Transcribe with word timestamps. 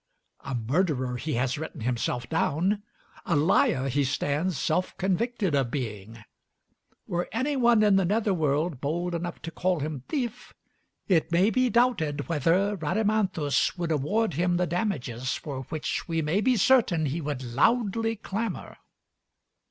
A 0.39 0.55
murderer 0.55 1.17
he 1.17 1.33
has 1.35 1.59
written 1.59 1.81
himself 1.81 2.27
down. 2.27 2.81
A 3.23 3.35
liar 3.35 3.87
he 3.87 4.03
stands 4.03 4.57
self 4.57 4.97
convicted 4.97 5.53
of 5.53 5.69
being. 5.69 6.23
Were 7.05 7.29
any 7.31 7.55
one 7.55 7.83
in 7.83 7.97
the 7.97 8.05
nether 8.05 8.33
world 8.33 8.81
bold 8.81 9.13
enough 9.13 9.43
to 9.43 9.51
call 9.51 9.79
him 9.81 10.01
thief, 10.09 10.55
it 11.07 11.31
may 11.31 11.51
be 11.51 11.69
doubted 11.69 12.27
whether 12.27 12.75
Rhadamanthus 12.77 13.77
would 13.77 13.91
award 13.91 14.33
him 14.33 14.57
the 14.57 14.65
damages 14.65 15.33
for 15.35 15.65
which 15.65 16.07
we 16.07 16.23
may 16.23 16.41
be 16.41 16.57
certain 16.57 17.05
he 17.05 17.21
would 17.21 17.43
loudly 17.43 18.15
clamor. 18.15 18.77